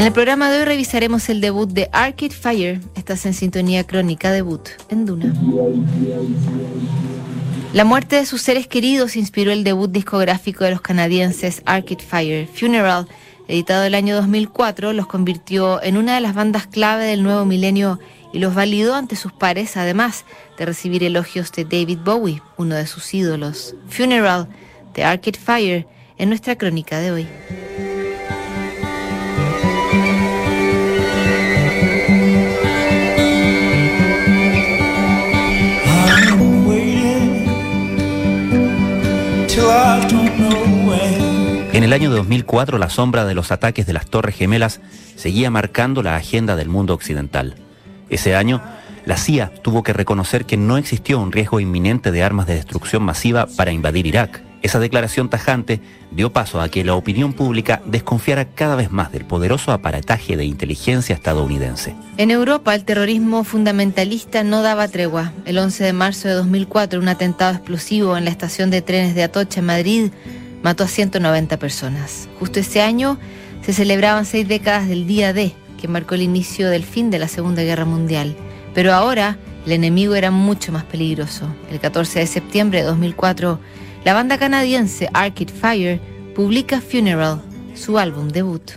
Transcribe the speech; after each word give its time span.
En 0.00 0.06
el 0.06 0.12
programa 0.14 0.50
de 0.50 0.60
hoy 0.60 0.64
revisaremos 0.64 1.28
el 1.28 1.42
debut 1.42 1.68
de 1.68 1.90
Arcade 1.92 2.30
Fire. 2.30 2.80
Estás 2.94 3.26
en 3.26 3.34
sintonía 3.34 3.86
crónica 3.86 4.32
debut 4.32 4.66
en 4.88 5.04
Duna. 5.04 5.34
La 7.74 7.84
muerte 7.84 8.16
de 8.16 8.24
sus 8.24 8.40
seres 8.40 8.66
queridos 8.66 9.14
inspiró 9.14 9.52
el 9.52 9.62
debut 9.62 9.90
discográfico 9.90 10.64
de 10.64 10.70
los 10.70 10.80
canadienses 10.80 11.60
Arcade 11.66 12.02
Fire. 12.02 12.48
Funeral, 12.48 13.08
editado 13.46 13.84
el 13.84 13.94
año 13.94 14.16
2004, 14.16 14.94
los 14.94 15.06
convirtió 15.06 15.82
en 15.82 15.98
una 15.98 16.14
de 16.14 16.22
las 16.22 16.34
bandas 16.34 16.66
clave 16.66 17.04
del 17.04 17.22
nuevo 17.22 17.44
milenio 17.44 18.00
y 18.32 18.38
los 18.38 18.54
validó 18.54 18.94
ante 18.94 19.16
sus 19.16 19.32
pares, 19.32 19.76
además 19.76 20.24
de 20.56 20.64
recibir 20.64 21.04
elogios 21.04 21.52
de 21.52 21.64
David 21.64 21.98
Bowie, 22.02 22.42
uno 22.56 22.74
de 22.74 22.86
sus 22.86 23.12
ídolos. 23.12 23.74
Funeral 23.90 24.48
de 24.94 25.04
Arcade 25.04 25.38
Fire 25.38 25.86
en 26.16 26.30
nuestra 26.30 26.56
crónica 26.56 27.00
de 27.00 27.10
hoy. 27.10 27.26
En 41.80 41.84
el 41.84 41.94
año 41.94 42.10
2004, 42.10 42.76
la 42.76 42.90
sombra 42.90 43.24
de 43.24 43.32
los 43.32 43.50
ataques 43.50 43.86
de 43.86 43.94
las 43.94 44.04
Torres 44.04 44.36
Gemelas 44.36 44.82
seguía 45.16 45.50
marcando 45.50 46.02
la 46.02 46.14
agenda 46.14 46.54
del 46.54 46.68
mundo 46.68 46.92
occidental. 46.92 47.54
Ese 48.10 48.36
año, 48.36 48.60
la 49.06 49.16
CIA 49.16 49.50
tuvo 49.62 49.82
que 49.82 49.94
reconocer 49.94 50.44
que 50.44 50.58
no 50.58 50.76
existió 50.76 51.18
un 51.18 51.32
riesgo 51.32 51.58
inminente 51.58 52.12
de 52.12 52.22
armas 52.22 52.46
de 52.46 52.56
destrucción 52.56 53.02
masiva 53.02 53.46
para 53.56 53.72
invadir 53.72 54.06
Irak. 54.06 54.42
Esa 54.60 54.78
declaración 54.78 55.30
tajante 55.30 55.80
dio 56.10 56.34
paso 56.34 56.60
a 56.60 56.68
que 56.68 56.84
la 56.84 56.94
opinión 56.94 57.32
pública 57.32 57.80
desconfiara 57.86 58.44
cada 58.44 58.76
vez 58.76 58.90
más 58.90 59.10
del 59.10 59.24
poderoso 59.24 59.72
aparataje 59.72 60.36
de 60.36 60.44
inteligencia 60.44 61.14
estadounidense. 61.14 61.94
En 62.18 62.30
Europa, 62.30 62.74
el 62.74 62.84
terrorismo 62.84 63.42
fundamentalista 63.42 64.44
no 64.44 64.60
daba 64.60 64.86
tregua. 64.88 65.32
El 65.46 65.56
11 65.56 65.82
de 65.82 65.92
marzo 65.94 66.28
de 66.28 66.34
2004, 66.34 67.00
un 67.00 67.08
atentado 67.08 67.54
explosivo 67.54 68.18
en 68.18 68.26
la 68.26 68.30
estación 68.30 68.70
de 68.70 68.82
trenes 68.82 69.14
de 69.14 69.22
Atocha, 69.22 69.62
Madrid, 69.62 70.10
mató 70.62 70.84
a 70.84 70.88
190 70.88 71.58
personas. 71.58 72.28
Justo 72.38 72.60
ese 72.60 72.82
año 72.82 73.18
se 73.62 73.72
celebraban 73.72 74.24
seis 74.24 74.46
décadas 74.48 74.88
del 74.88 75.06
Día 75.06 75.32
D, 75.32 75.54
que 75.80 75.88
marcó 75.88 76.14
el 76.14 76.22
inicio 76.22 76.68
del 76.70 76.84
fin 76.84 77.10
de 77.10 77.18
la 77.18 77.28
Segunda 77.28 77.62
Guerra 77.62 77.84
Mundial. 77.84 78.36
Pero 78.74 78.92
ahora 78.92 79.38
el 79.66 79.72
enemigo 79.72 80.14
era 80.14 80.30
mucho 80.30 80.72
más 80.72 80.84
peligroso. 80.84 81.46
El 81.70 81.80
14 81.80 82.20
de 82.20 82.26
septiembre 82.26 82.80
de 82.80 82.86
2004, 82.86 83.60
la 84.04 84.14
banda 84.14 84.38
canadiense 84.38 85.08
Arcade 85.12 85.52
Fire 85.52 86.00
publica 86.34 86.80
Funeral, 86.80 87.42
su 87.74 87.98
álbum 87.98 88.28
debut. 88.28 88.72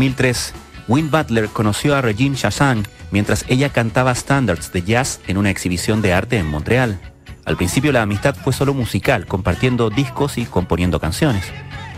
2003, 0.00 0.54
Win 0.88 1.10
Butler 1.10 1.48
conoció 1.48 1.94
a 1.94 2.00
Regine 2.00 2.34
Chassan 2.34 2.84
mientras 3.10 3.44
ella 3.48 3.68
cantaba 3.68 4.14
standards 4.14 4.72
de 4.72 4.82
jazz 4.82 5.20
en 5.26 5.36
una 5.36 5.50
exhibición 5.50 6.00
de 6.00 6.14
arte 6.14 6.38
en 6.38 6.46
Montreal. 6.46 6.98
Al 7.44 7.58
principio 7.58 7.92
la 7.92 8.00
amistad 8.00 8.34
fue 8.34 8.54
solo 8.54 8.72
musical, 8.72 9.26
compartiendo 9.26 9.90
discos 9.90 10.38
y 10.38 10.46
componiendo 10.46 11.00
canciones. 11.00 11.44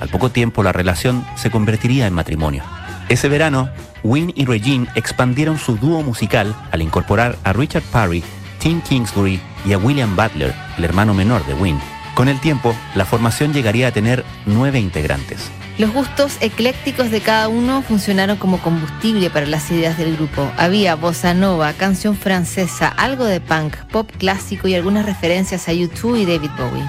Al 0.01 0.09
poco 0.09 0.31
tiempo 0.31 0.65
la 0.65 0.73
relación 0.73 1.25
se 1.37 1.53
convertiría 1.53 2.09
en 2.09 2.15
matrimonio. 2.15 2.65
Ese 3.09 3.29
verano, 3.29 3.71
Win 4.03 4.33
y 4.35 4.47
Regine 4.47 4.89
expandieron 4.97 5.57
su 5.57 5.77
dúo 5.77 6.03
musical 6.03 6.57
al 6.73 6.83
incorporar 6.83 7.39
a 7.45 7.53
Richard 7.53 7.85
Parry, 7.93 8.25
Tim 8.59 8.81
Kingsbury 8.81 9.41
y 9.65 9.75
a 9.75 9.79
William 9.79 10.17
Butler, 10.17 10.53
el 10.77 10.83
hermano 10.83 11.15
menor 11.15 11.47
de 11.47 11.55
Win. 11.55 11.79
Con 12.17 12.27
el 12.27 12.41
tiempo, 12.41 12.75
la 12.97 13.05
formación 13.05 13.53
llegaría 13.53 13.87
a 13.87 13.93
tener 13.93 14.25
nueve 14.45 14.81
integrantes. 14.81 15.53
Los 15.79 15.91
gustos 15.93 16.37
eclécticos 16.41 17.11
de 17.11 17.21
cada 17.21 17.49
uno 17.49 17.83
funcionaron 17.83 18.37
como 18.37 18.59
combustible 18.59 19.31
para 19.31 19.47
las 19.47 19.71
ideas 19.71 19.97
del 19.97 20.17
grupo. 20.17 20.53
Había 20.59 20.97
bossa 20.97 21.33
nova, 21.33 21.73
canción 21.73 22.15
francesa, 22.15 22.89
algo 22.89 23.25
de 23.25 23.41
punk, 23.41 23.77
pop 23.91 24.11
clásico 24.19 24.69
y 24.69 24.75
algunas 24.75 25.07
referencias 25.07 25.69
a 25.69 25.73
U2 25.73 26.21
y 26.21 26.27
David 26.27 26.51
Bowie. 26.59 26.85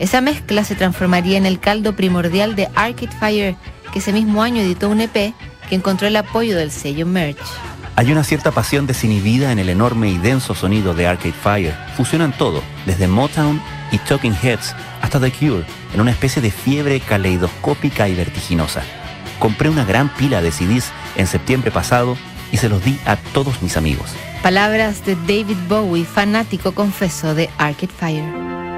Esa 0.00 0.20
mezcla 0.20 0.64
se 0.64 0.74
transformaría 0.74 1.38
en 1.38 1.46
el 1.46 1.60
caldo 1.60 1.94
primordial 1.94 2.56
de 2.56 2.68
Arcade 2.74 3.16
Fire, 3.20 3.56
que 3.92 4.00
ese 4.00 4.12
mismo 4.12 4.42
año 4.42 4.62
editó 4.62 4.88
un 4.88 5.00
EP 5.00 5.32
que 5.68 5.74
encontró 5.76 6.08
el 6.08 6.16
apoyo 6.16 6.56
del 6.56 6.72
sello 6.72 7.06
Merch. 7.06 7.38
Hay 7.94 8.10
una 8.10 8.24
cierta 8.24 8.50
pasión 8.50 8.88
desinhibida 8.88 9.52
en 9.52 9.60
el 9.60 9.68
enorme 9.68 10.08
y 10.08 10.18
denso 10.18 10.56
sonido 10.56 10.94
de 10.94 11.06
Arcade 11.06 11.32
Fire. 11.32 11.74
Fusionan 11.96 12.36
todo, 12.36 12.60
desde 12.84 13.06
Motown 13.06 13.62
y 13.92 13.98
Talking 13.98 14.34
Heads 14.42 14.74
hasta 15.04 15.20
The 15.20 15.30
Cure, 15.30 15.64
en 15.92 16.00
una 16.00 16.12
especie 16.12 16.40
de 16.40 16.50
fiebre 16.50 16.98
caleidoscópica 16.98 18.08
y 18.08 18.14
vertiginosa. 18.14 18.82
Compré 19.38 19.68
una 19.68 19.84
gran 19.84 20.08
pila 20.14 20.40
de 20.40 20.50
CDs 20.50 20.92
en 21.16 21.26
septiembre 21.26 21.70
pasado 21.70 22.16
y 22.50 22.56
se 22.56 22.70
los 22.70 22.82
di 22.82 22.98
a 23.04 23.16
todos 23.16 23.60
mis 23.60 23.76
amigos. 23.76 24.14
Palabras 24.42 25.04
de 25.04 25.14
David 25.14 25.58
Bowie, 25.68 26.06
fanático 26.06 26.72
confeso 26.72 27.34
de 27.34 27.50
Arcade 27.58 27.92
Fire. 27.98 28.73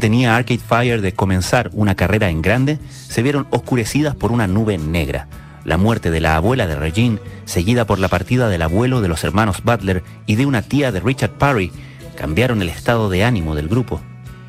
Tenía 0.00 0.34
Arcade 0.34 0.58
Fire 0.58 1.00
de 1.00 1.12
comenzar 1.12 1.70
una 1.72 1.94
carrera 1.94 2.28
en 2.30 2.42
grande 2.42 2.78
se 2.90 3.22
vieron 3.22 3.46
oscurecidas 3.50 4.16
por 4.16 4.32
una 4.32 4.48
nube 4.48 4.78
negra. 4.78 5.28
La 5.64 5.76
muerte 5.76 6.10
de 6.10 6.20
la 6.20 6.36
abuela 6.36 6.66
de 6.66 6.74
Regine, 6.74 7.20
seguida 7.44 7.84
por 7.84 7.98
la 7.98 8.08
partida 8.08 8.48
del 8.48 8.62
abuelo 8.62 9.00
de 9.00 9.08
los 9.08 9.22
hermanos 9.22 9.62
Butler 9.62 10.02
y 10.26 10.34
de 10.34 10.46
una 10.46 10.62
tía 10.62 10.90
de 10.90 11.00
Richard 11.00 11.32
Parry, 11.32 11.70
cambiaron 12.16 12.62
el 12.62 12.68
estado 12.68 13.08
de 13.10 13.24
ánimo 13.24 13.54
del 13.54 13.68
grupo. 13.68 14.00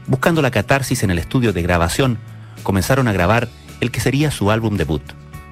Buscando 0.08 0.42
la 0.42 0.52
catarsis 0.52 1.04
en 1.04 1.12
el 1.12 1.20
estudio 1.20 1.54
de 1.54 1.62
grabación, 1.62 2.18
comenzaron 2.64 3.08
a 3.08 3.14
grabar 3.14 3.50
el 3.82 3.92
que 3.92 4.00
sería 4.00 4.32
su 4.32 4.52
álbum 4.52 4.78
debut, 4.78 5.04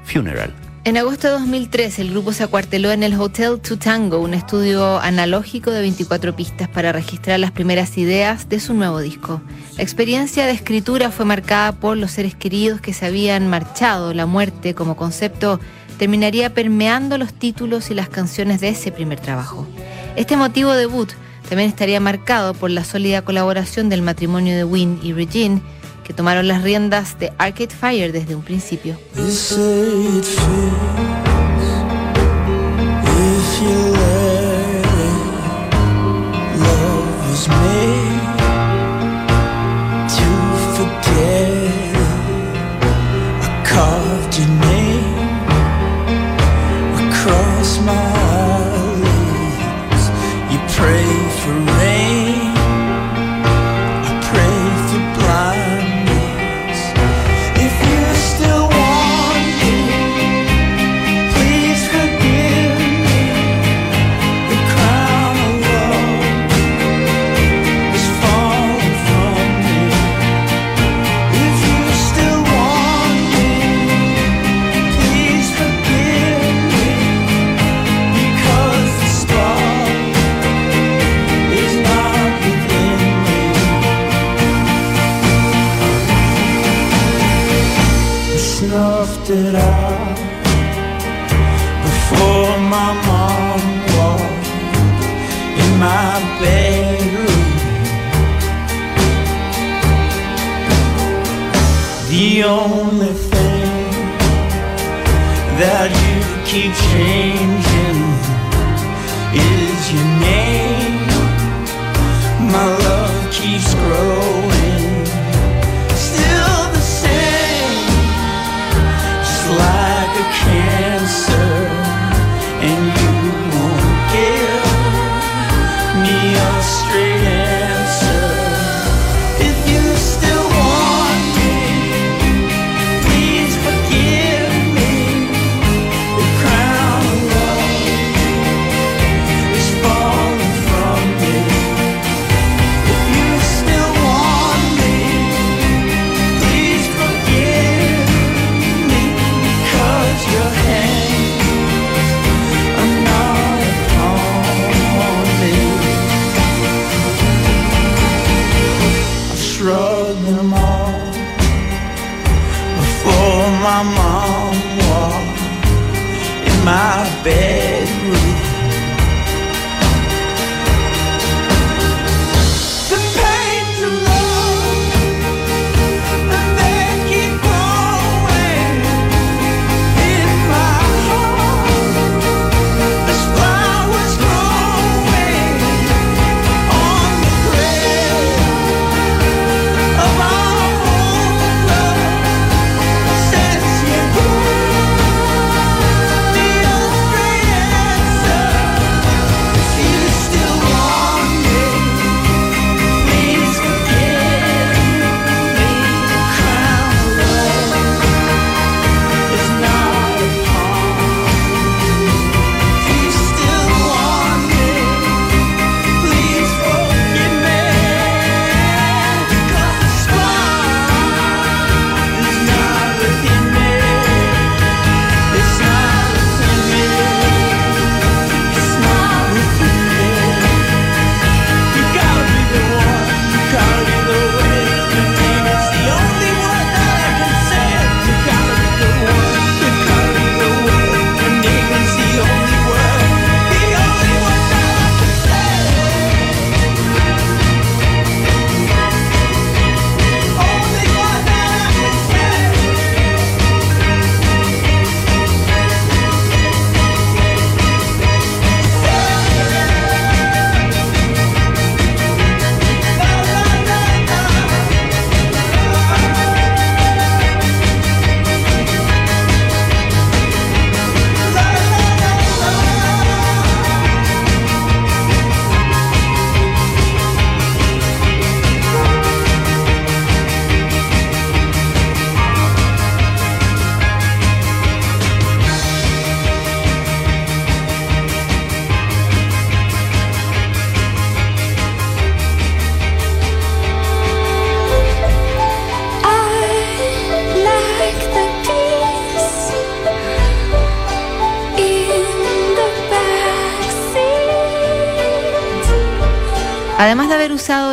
Funeral. 0.05 0.68
En 0.85 0.95
agosto 0.95 1.27
de 1.27 1.33
2003, 1.33 1.99
el 1.99 2.11
grupo 2.11 2.31
se 2.31 2.43
acuarteló 2.43 2.91
en 2.91 3.03
el 3.03 3.19
Hotel 3.19 3.59
to 3.59 3.77
Tango, 3.77 4.19
un 4.19 4.33
estudio 4.33 4.97
analógico 4.99 5.71
de 5.71 5.81
24 5.81 6.37
pistas 6.37 6.69
para 6.69 6.93
registrar 6.93 7.37
las 7.37 7.51
primeras 7.51 7.97
ideas 7.97 8.47
de 8.47 8.61
su 8.61 8.73
nuevo 8.73 8.99
disco. 8.99 9.41
La 9.75 9.83
experiencia 9.83 10.45
de 10.45 10.53
escritura 10.53 11.11
fue 11.11 11.25
marcada 11.25 11.73
por 11.73 11.97
los 11.97 12.11
seres 12.11 12.33
queridos 12.33 12.79
que 12.79 12.93
se 12.93 13.05
habían 13.05 13.49
marchado. 13.49 14.13
La 14.13 14.25
muerte 14.25 14.73
como 14.73 14.95
concepto 14.95 15.59
terminaría 15.97 16.53
permeando 16.53 17.17
los 17.17 17.33
títulos 17.33 17.91
y 17.91 17.93
las 17.93 18.07
canciones 18.07 18.61
de 18.61 18.69
ese 18.69 18.93
primer 18.93 19.19
trabajo. 19.19 19.67
Este 20.15 20.37
motivo 20.37 20.71
debut 20.71 21.11
también 21.49 21.69
estaría 21.69 21.99
marcado 21.99 22.53
por 22.53 22.71
la 22.71 22.85
sólida 22.85 23.21
colaboración 23.21 23.89
del 23.89 24.01
matrimonio 24.01 24.55
de 24.55 24.63
Wynne 24.63 24.99
y 25.03 25.11
Regine, 25.11 25.61
que 26.09 26.15
tomaron 26.15 26.47
las 26.47 26.63
riendas 26.63 27.19
de 27.19 27.31
Arcade 27.37 27.69
Fire 27.69 28.11
desde 28.11 28.33
un 28.33 28.41
principio. 28.41 28.97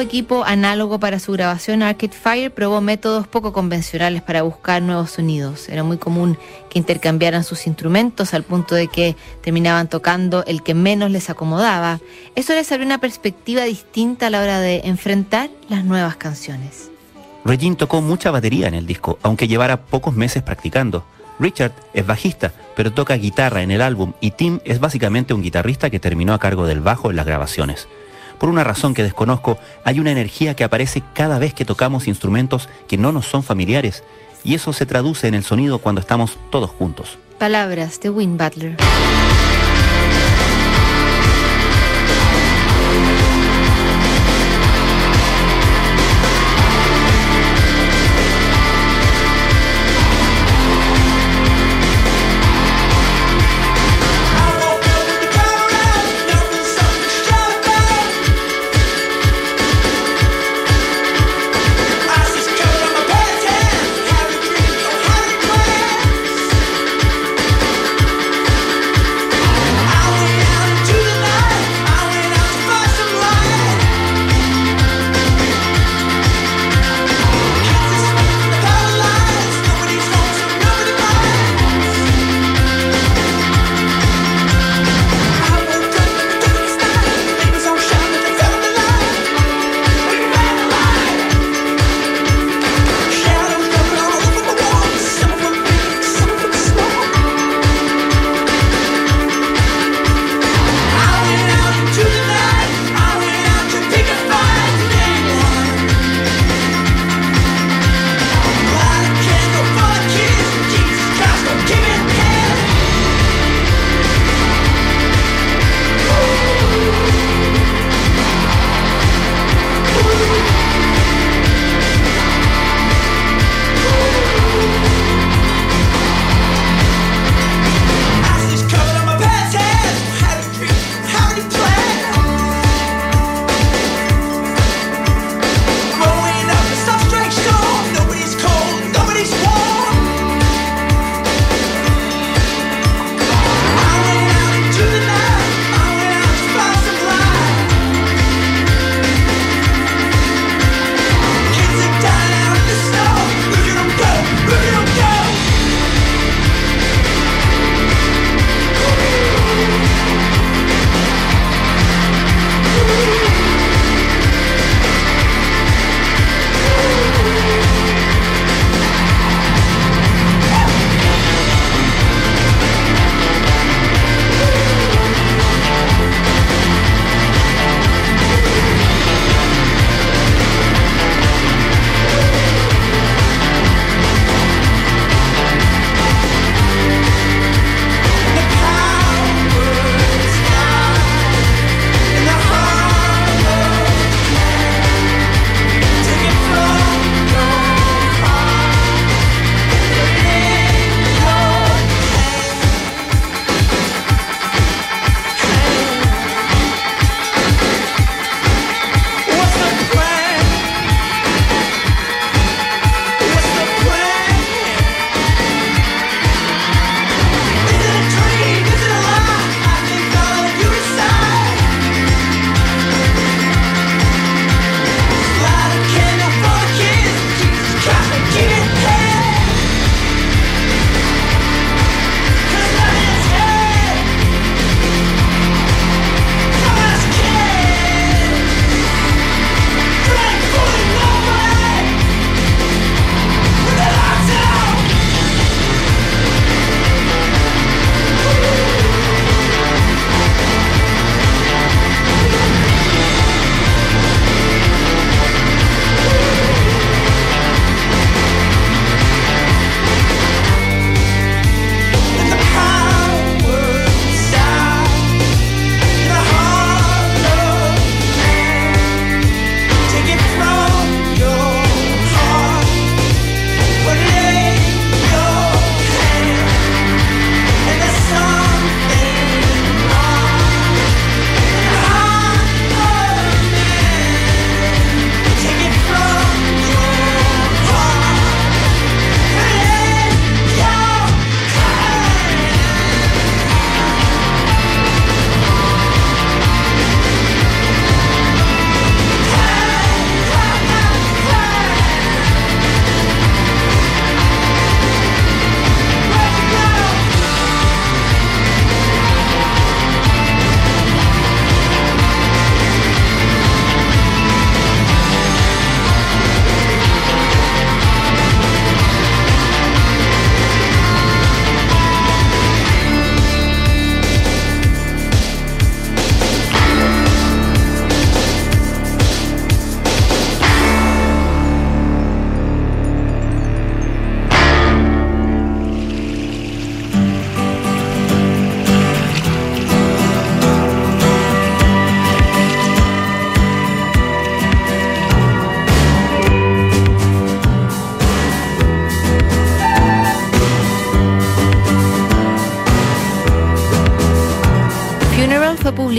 Equipo 0.00 0.44
análogo 0.44 0.98
para 1.00 1.18
su 1.18 1.32
grabación, 1.32 1.82
Arcade 1.82 2.12
Fire 2.12 2.50
probó 2.52 2.80
métodos 2.80 3.26
poco 3.26 3.52
convencionales 3.52 4.22
para 4.22 4.42
buscar 4.42 4.82
nuevos 4.82 5.10
sonidos. 5.10 5.68
Era 5.68 5.82
muy 5.82 5.98
común 5.98 6.38
que 6.70 6.78
intercambiaran 6.78 7.44
sus 7.44 7.66
instrumentos 7.66 8.34
al 8.34 8.42
punto 8.42 8.74
de 8.74 8.88
que 8.88 9.16
terminaban 9.42 9.88
tocando 9.88 10.44
el 10.46 10.62
que 10.62 10.74
menos 10.74 11.10
les 11.10 11.30
acomodaba. 11.30 12.00
Eso 12.34 12.54
les 12.54 12.70
abrió 12.72 12.86
una 12.86 12.98
perspectiva 12.98 13.64
distinta 13.64 14.26
a 14.26 14.30
la 14.30 14.40
hora 14.40 14.60
de 14.60 14.82
enfrentar 14.84 15.50
las 15.68 15.84
nuevas 15.84 16.16
canciones. 16.16 16.90
Regine 17.44 17.76
tocó 17.76 18.00
mucha 18.02 18.30
batería 18.30 18.68
en 18.68 18.74
el 18.74 18.86
disco, 18.86 19.18
aunque 19.22 19.48
llevara 19.48 19.82
pocos 19.82 20.14
meses 20.14 20.42
practicando. 20.42 21.04
Richard 21.38 21.72
es 21.94 22.06
bajista, 22.06 22.52
pero 22.74 22.92
toca 22.92 23.14
guitarra 23.14 23.62
en 23.62 23.70
el 23.70 23.82
álbum 23.82 24.14
y 24.20 24.32
Tim 24.32 24.60
es 24.64 24.80
básicamente 24.80 25.34
un 25.34 25.42
guitarrista 25.42 25.90
que 25.90 26.00
terminó 26.00 26.34
a 26.34 26.38
cargo 26.38 26.66
del 26.66 26.80
bajo 26.80 27.10
en 27.10 27.16
las 27.16 27.26
grabaciones. 27.26 27.88
Por 28.38 28.48
una 28.48 28.64
razón 28.64 28.94
que 28.94 29.02
desconozco, 29.02 29.58
hay 29.84 30.00
una 30.00 30.10
energía 30.10 30.54
que 30.54 30.64
aparece 30.64 31.02
cada 31.14 31.38
vez 31.38 31.54
que 31.54 31.64
tocamos 31.64 32.06
instrumentos 32.08 32.68
que 32.88 32.98
no 32.98 33.12
nos 33.12 33.26
son 33.26 33.42
familiares, 33.42 34.04
y 34.44 34.54
eso 34.54 34.72
se 34.72 34.86
traduce 34.86 35.26
en 35.26 35.34
el 35.34 35.44
sonido 35.44 35.78
cuando 35.78 36.00
estamos 36.00 36.38
todos 36.50 36.70
juntos. 36.70 37.18
Palabras 37.38 38.00
de 38.00 38.10
Win 38.10 38.36
Butler. 38.36 38.76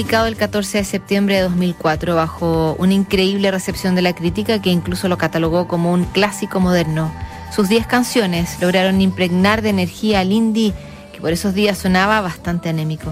Publicado 0.08 0.28
el 0.28 0.38
14 0.38 0.78
de 0.78 0.84
septiembre 0.86 1.36
de 1.36 1.42
2004 1.42 2.16
bajo 2.16 2.78
una 2.80 2.94
increíble 2.94 3.52
recepción 3.52 3.94
de 3.94 4.02
la 4.02 4.16
crítica 4.16 4.62
que 4.62 4.70
incluso 4.70 5.10
lo 5.10 5.18
catalogó 5.18 5.68
como 5.68 5.92
un 5.92 6.06
clásico 6.06 6.62
moderno. 6.62 7.14
Sus 7.54 7.68
10 7.68 7.88
canciones 7.88 8.56
lograron 8.62 9.02
impregnar 9.02 9.62
de 9.62 9.68
energía 9.68 10.22
al 10.22 10.32
indie 10.32 10.74
que 11.12 11.20
por 11.20 11.34
esos 11.34 11.54
días 11.54 11.78
sonaba 11.78 12.22
bastante 12.22 12.70
anémico. 12.70 13.12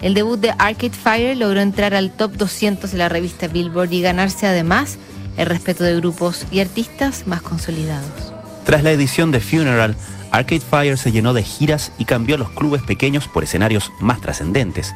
El 0.00 0.14
debut 0.14 0.38
de 0.38 0.50
Arcade 0.56 0.90
Fire 0.90 1.36
logró 1.36 1.60
entrar 1.60 1.94
al 1.94 2.12
top 2.12 2.34
200 2.34 2.92
de 2.92 2.98
la 2.98 3.08
revista 3.08 3.48
Billboard 3.48 3.90
y 3.90 4.02
ganarse 4.02 4.46
además 4.46 4.98
el 5.36 5.46
respeto 5.46 5.82
de 5.82 5.96
grupos 5.96 6.46
y 6.52 6.60
artistas 6.60 7.26
más 7.26 7.42
consolidados. 7.42 8.32
Tras 8.64 8.84
la 8.84 8.92
edición 8.92 9.32
de 9.32 9.40
Funeral, 9.40 9.96
Arcade 10.30 10.60
Fire 10.60 10.96
se 10.96 11.10
llenó 11.10 11.34
de 11.34 11.42
giras 11.42 11.90
y 11.98 12.04
cambió 12.04 12.38
los 12.38 12.50
clubes 12.50 12.82
pequeños 12.82 13.26
por 13.26 13.42
escenarios 13.42 13.90
más 13.98 14.20
trascendentes. 14.20 14.94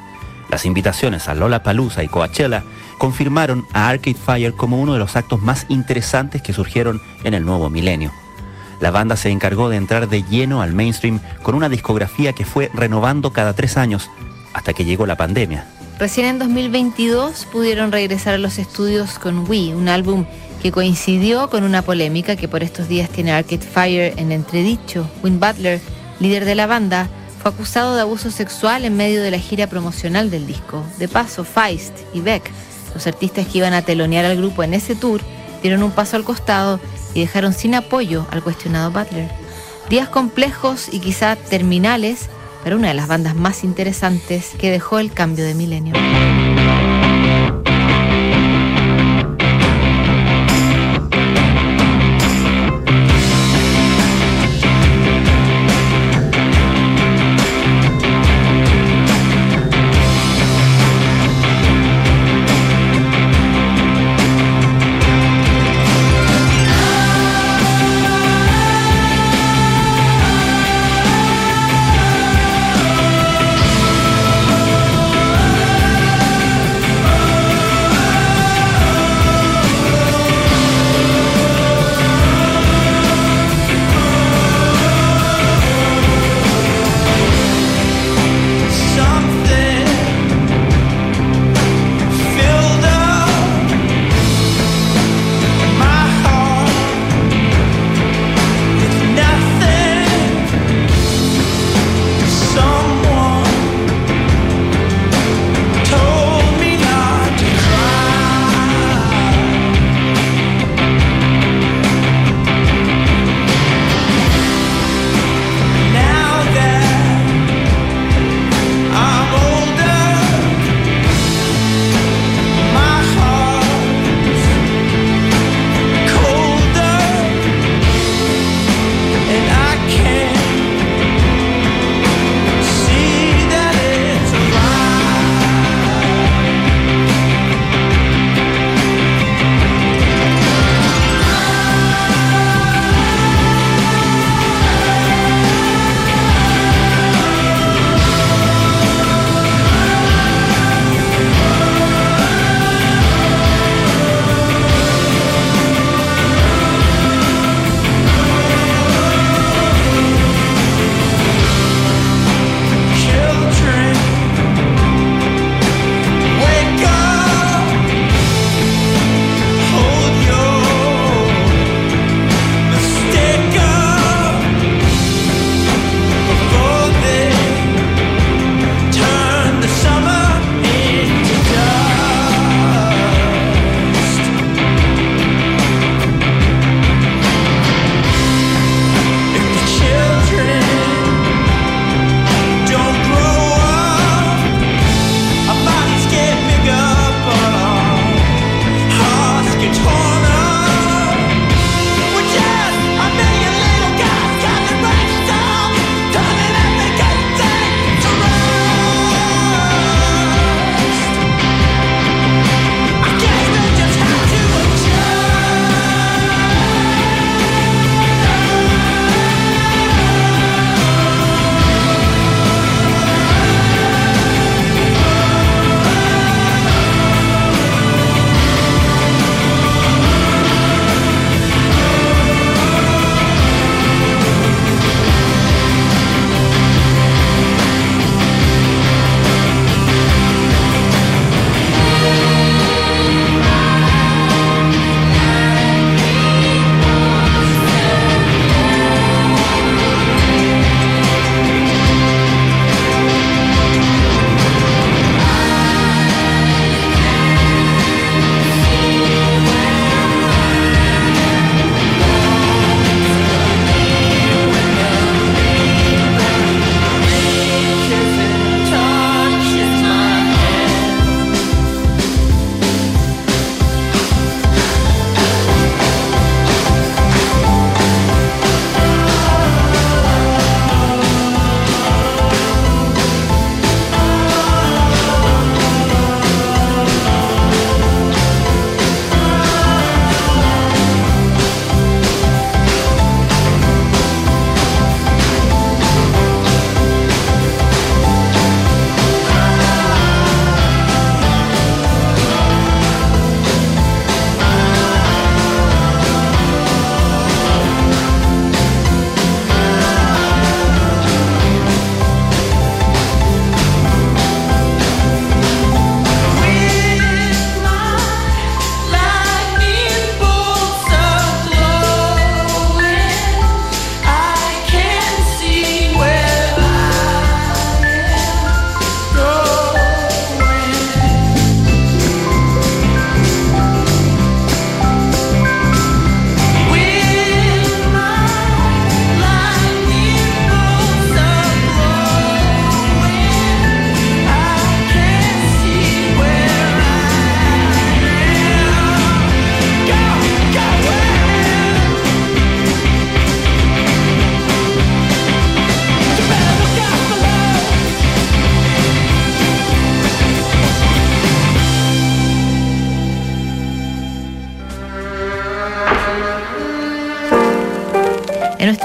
Las 0.50 0.66
invitaciones 0.66 1.28
a 1.28 1.34
Lola 1.34 1.62
Palusa 1.62 2.02
y 2.02 2.08
Coachella 2.08 2.64
confirmaron 2.98 3.66
a 3.72 3.88
Arcade 3.88 4.16
Fire 4.16 4.54
como 4.54 4.80
uno 4.80 4.92
de 4.92 4.98
los 4.98 5.16
actos 5.16 5.40
más 5.40 5.64
interesantes 5.68 6.42
que 6.42 6.52
surgieron 6.52 7.00
en 7.24 7.34
el 7.34 7.44
nuevo 7.44 7.70
milenio. 7.70 8.12
La 8.80 8.90
banda 8.90 9.16
se 9.16 9.30
encargó 9.30 9.68
de 9.68 9.76
entrar 9.76 10.08
de 10.08 10.22
lleno 10.24 10.62
al 10.62 10.72
mainstream 10.72 11.20
con 11.42 11.54
una 11.54 11.68
discografía 11.68 12.32
que 12.32 12.44
fue 12.44 12.70
renovando 12.74 13.32
cada 13.32 13.52
tres 13.52 13.76
años 13.76 14.10
hasta 14.52 14.72
que 14.72 14.84
llegó 14.84 15.06
la 15.06 15.16
pandemia. 15.16 15.66
Recién 15.98 16.26
en 16.26 16.38
2022 16.38 17.46
pudieron 17.52 17.92
regresar 17.92 18.34
a 18.34 18.38
los 18.38 18.58
estudios 18.58 19.18
con 19.18 19.48
Wii, 19.48 19.74
un 19.74 19.88
álbum 19.88 20.24
que 20.62 20.72
coincidió 20.72 21.48
con 21.50 21.62
una 21.62 21.82
polémica 21.82 22.36
que 22.36 22.48
por 22.48 22.62
estos 22.62 22.88
días 22.88 23.10
tiene 23.10 23.32
Arcade 23.32 23.66
Fire 23.66 24.14
en 24.16 24.32
entredicho. 24.32 25.08
Win 25.22 25.38
Butler, 25.38 25.80
líder 26.18 26.44
de 26.44 26.54
la 26.54 26.66
banda, 26.66 27.08
fue 27.40 27.50
acusado 27.50 27.94
de 27.94 28.02
abuso 28.02 28.30
sexual 28.30 28.84
en 28.84 28.96
medio 28.96 29.22
de 29.22 29.30
la 29.30 29.38
gira 29.38 29.66
promocional 29.66 30.30
del 30.30 30.46
disco. 30.46 30.84
De 30.98 31.08
paso, 31.08 31.44
Feist 31.44 31.94
y 32.12 32.20
Beck, 32.20 32.50
los 32.94 33.06
artistas 33.06 33.46
que 33.46 33.58
iban 33.58 33.72
a 33.72 33.82
telonear 33.82 34.26
al 34.26 34.36
grupo 34.36 34.62
en 34.62 34.74
ese 34.74 34.94
tour, 34.94 35.22
dieron 35.62 35.82
un 35.82 35.90
paso 35.90 36.16
al 36.16 36.24
costado 36.24 36.80
y 37.14 37.20
dejaron 37.20 37.54
sin 37.54 37.74
apoyo 37.74 38.26
al 38.30 38.42
cuestionado 38.42 38.90
Butler. 38.90 39.30
Días 39.88 40.08
complejos 40.08 40.88
y 40.92 41.00
quizá 41.00 41.36
terminales 41.36 42.28
para 42.62 42.76
una 42.76 42.88
de 42.88 42.94
las 42.94 43.08
bandas 43.08 43.34
más 43.34 43.64
interesantes 43.64 44.50
que 44.58 44.70
dejó 44.70 44.98
el 44.98 45.12
cambio 45.12 45.44
de 45.44 45.54
milenio. 45.54 45.94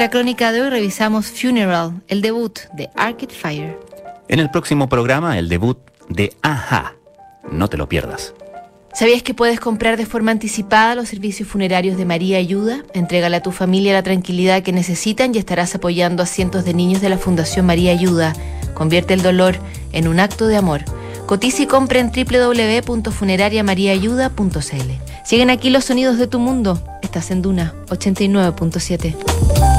Nuestra 0.05 0.19
crónica 0.19 0.51
de 0.51 0.61
hoy 0.61 0.69
revisamos 0.69 1.31
Funeral, 1.31 2.03
el 2.07 2.21
debut 2.21 2.59
de 2.73 2.91
Arcade 2.95 3.33
Fire. 3.33 3.79
En 4.27 4.39
el 4.39 4.51
próximo 4.51 4.87
programa, 4.87 5.39
el 5.39 5.49
debut 5.49 5.79
de 6.09 6.31
Aja. 6.43 6.93
No 7.51 7.69
te 7.69 7.77
lo 7.77 7.89
pierdas. 7.89 8.35
¿Sabías 8.93 9.23
que 9.23 9.33
puedes 9.33 9.59
comprar 9.59 9.97
de 9.97 10.05
forma 10.05 10.29
anticipada 10.29 10.93
los 10.93 11.09
servicios 11.09 11.49
funerarios 11.49 11.97
de 11.97 12.05
María 12.05 12.37
Ayuda? 12.37 12.83
Entrégale 12.93 13.37
a 13.37 13.41
tu 13.41 13.51
familia 13.51 13.93
la 13.93 14.03
tranquilidad 14.03 14.61
que 14.61 14.71
necesitan 14.71 15.33
y 15.33 15.39
estarás 15.39 15.73
apoyando 15.73 16.21
a 16.21 16.27
cientos 16.27 16.65
de 16.65 16.75
niños 16.75 17.01
de 17.01 17.09
la 17.09 17.17
Fundación 17.17 17.65
María 17.65 17.91
Ayuda. 17.91 18.33
Convierte 18.75 19.15
el 19.15 19.23
dolor 19.23 19.55
en 19.91 20.07
un 20.07 20.19
acto 20.19 20.45
de 20.45 20.57
amor. 20.57 20.81
Cotiza 21.25 21.63
y 21.63 21.65
compra 21.65 21.99
en 21.99 22.11
www.funerariamariaayuda.cl. 22.11 24.91
Siguen 25.25 25.49
aquí 25.49 25.71
los 25.71 25.85
sonidos 25.85 26.19
de 26.19 26.27
tu 26.27 26.37
mundo. 26.37 26.79
Estás 27.01 27.31
en 27.31 27.41
Duna 27.41 27.73
89.7. 27.87 29.75